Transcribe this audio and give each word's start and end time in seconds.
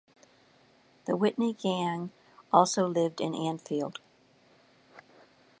The 1.05 1.15
Whitney 1.15 1.53
gang 1.53 2.09
also 2.51 2.87
lived 2.87 3.21
in 3.21 3.35
Anfield. 3.35 3.99